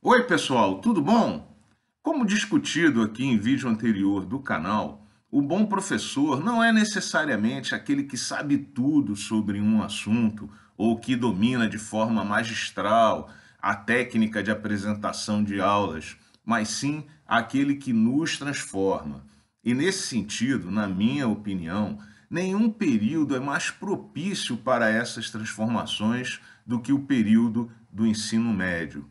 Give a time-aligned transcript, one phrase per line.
[0.00, 1.58] Oi pessoal, tudo bom?
[2.00, 8.04] Como discutido aqui em vídeo anterior do canal, o bom professor não é necessariamente aquele
[8.04, 13.28] que sabe tudo sobre um assunto ou que domina de forma magistral
[13.60, 19.26] a técnica de apresentação de aulas, mas sim aquele que nos transforma.
[19.64, 21.98] E nesse sentido, na minha opinião,
[22.30, 29.04] nenhum período é mais propício para essas transformações do que o período do ensino médio.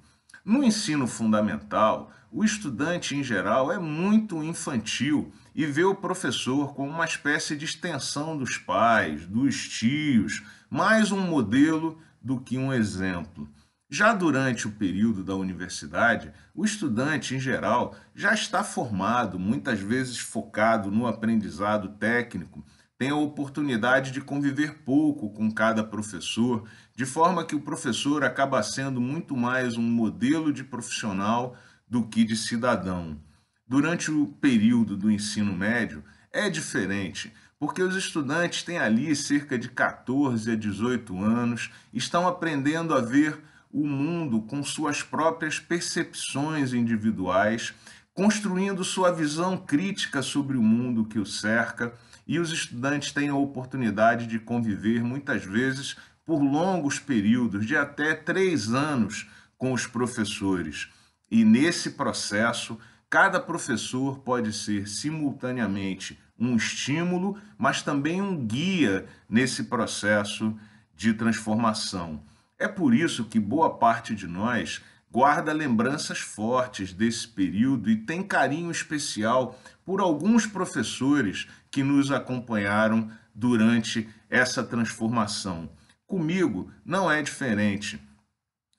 [0.48, 6.89] No ensino fundamental, o estudante em geral é muito infantil e vê o professor como
[6.89, 13.50] uma espécie de extensão dos pais, dos tios, mais um modelo do que um exemplo.
[13.89, 20.18] Já durante o período da universidade, o estudante, em geral, já está formado, muitas vezes
[20.18, 22.64] focado no aprendizado técnico,
[22.97, 28.61] tem a oportunidade de conviver pouco com cada professor, de forma que o professor acaba
[28.64, 31.56] sendo muito mais um modelo de profissional
[31.87, 33.20] do que de cidadão.
[33.67, 36.03] Durante o período do ensino médio,
[36.34, 42.95] é diferente, porque os estudantes têm ali cerca de 14 a 18 anos, estão aprendendo
[42.95, 43.40] a ver
[43.72, 47.73] o mundo com suas próprias percepções individuais,
[48.18, 51.94] construindo sua visão crítica sobre o mundo que o cerca,
[52.26, 58.16] e os estudantes têm a oportunidade de conviver muitas vezes por longos períodos, de até
[58.16, 60.90] três anos, com os professores.
[61.30, 69.66] E nesse processo, cada professor pode ser simultaneamente um estímulo, mas também um guia nesse
[69.66, 70.58] processo
[70.96, 72.24] de transformação.
[72.58, 74.81] É por isso que boa parte de nós
[75.18, 83.09] guarda lembranças fortes desse período e tem carinho especial por alguns professores que nos acompanharam
[83.34, 85.72] durante essa transformação.
[86.06, 88.00] Comigo não é diferente.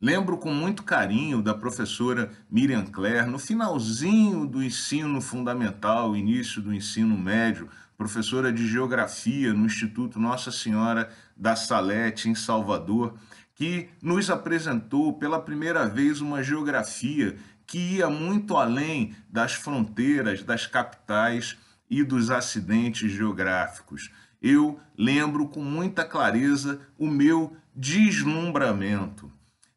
[0.00, 6.73] Lembro com muito carinho da professora Miriam Clare, no finalzinho do ensino fundamental, início do
[6.73, 13.18] ensino médio, professora de Geografia no Instituto Nossa Senhora da Salete, em Salvador,
[13.58, 17.36] que nos apresentou pela primeira vez uma geografia
[17.67, 21.58] que ia muito além das fronteiras, das capitais
[21.91, 24.13] e dos acidentes geográficos.
[24.41, 29.29] Eu lembro com muita clareza o meu deslumbramento.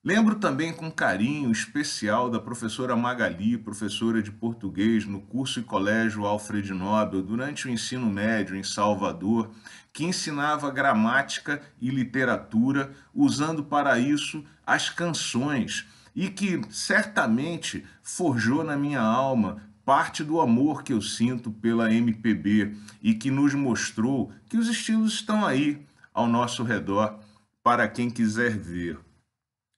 [0.04, 6.26] Lembro também com carinho especial da professora Magali, professora de português no curso e colégio
[6.26, 9.52] Alfred Nobel, durante o ensino médio em Salvador,
[9.94, 15.86] que ensinava gramática e literatura, usando para isso as canções,
[16.16, 22.76] e que certamente forjou na minha alma parte do amor que eu sinto pela MPB
[23.04, 27.20] e que nos mostrou que os estilos estão aí ao nosso redor
[27.64, 29.11] para quem quiser ver.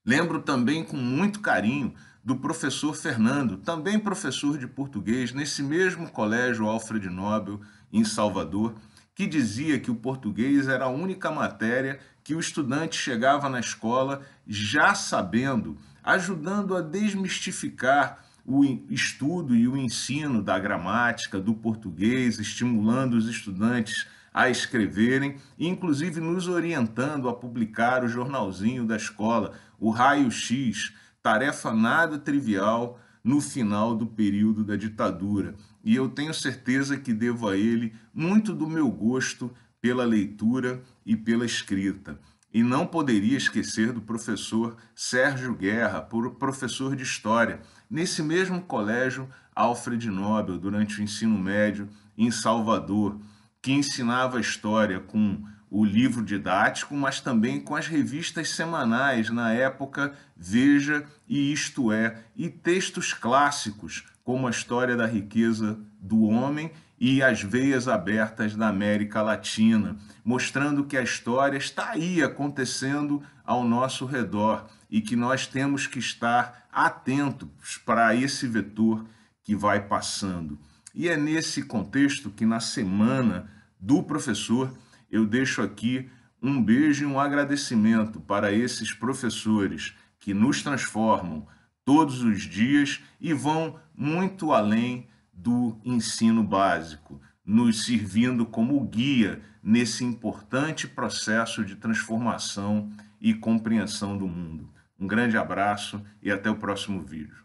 [0.06, 1.94] Lembro também com muito carinho
[2.24, 8.76] do professor Fernando, também professor de português, nesse mesmo colégio Alfred Nobel, em Salvador,
[9.16, 14.22] que dizia que o português era a única matéria que o estudante chegava na escola
[14.46, 23.14] já sabendo, ajudando a desmistificar o estudo e o ensino da gramática, do português, estimulando
[23.14, 30.32] os estudantes a escreverem, inclusive nos orientando a publicar o jornalzinho da escola, o Raio
[30.32, 35.56] X, tarefa nada trivial no final do período da ditadura.
[35.84, 39.52] E eu tenho certeza que devo a ele muito do meu gosto
[39.82, 42.20] pela leitura e pela escrita.
[42.54, 50.10] E não poderia esquecer do professor Sérgio Guerra, professor de História, nesse mesmo colégio Alfred
[50.10, 53.20] Nobel, durante o ensino médio em Salvador,
[53.64, 55.42] que ensinava história com
[55.72, 62.26] o livro didático, mas também com as revistas semanais, na época Veja e Isto É,
[62.36, 68.68] e textos clássicos, como a História da Riqueza do Homem e As Veias Abertas da
[68.68, 69.96] América Latina,
[70.26, 76.00] mostrando que a história está aí acontecendo ao nosso redor e que nós temos que
[76.00, 79.06] estar atentos para esse vetor
[79.42, 80.60] que vai passando.
[80.94, 83.50] E é nesse contexto que na semana
[83.80, 84.72] do professor
[85.10, 86.10] eu deixo aqui
[86.42, 91.48] um beijo e um agradecimento para esses professores que nos transformam
[91.84, 100.04] todos os dias e vão muito além do ensino básico, nos servindo como guia nesse
[100.04, 104.70] importante processo de transformação e compreensão do mundo.
[105.00, 107.44] Um grande abraço e até o próximo vídeo.